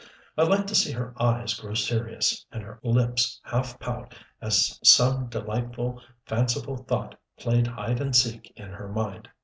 [0.35, 5.27] I liked to see her eyes grow serious, and her lips half pout as some
[5.27, 9.29] delightful, fanciful thought played hide and seek in her mind.